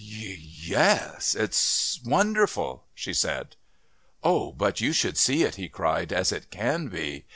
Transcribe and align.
"Yes 0.03 1.35
it's 1.35 1.99
wonderful," 2.03 2.85
she 2.95 3.13
said. 3.13 3.55
"Oh, 4.23 4.51
but 4.51 4.81
you 4.81 4.93
should 4.93 5.15
see 5.19 5.43
it," 5.43 5.57
he 5.57 5.69
cried, 5.69 6.11
"as 6.11 6.31
it 6.31 6.49
can 6.49 6.87
be. 6.87 7.25